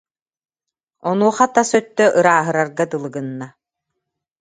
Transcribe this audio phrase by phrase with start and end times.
[1.09, 3.47] Онуоха тас өттө ырааһырарга дылы гынна